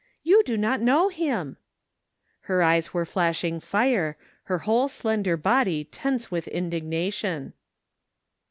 You 0.23 0.41
do 0.41 0.57
not 0.57 0.81
know 0.81 1.09
him!" 1.09 1.57
Her 2.49 2.63
eyes 2.63 2.91
were 2.91 3.05
flashing 3.05 3.59
fire; 3.59 4.17
her 4.45 4.57
whole 4.65 4.87
slender 4.87 5.37
body 5.37 5.83
tense 5.83 6.31
with 6.31 6.47
indignation. 6.47 7.53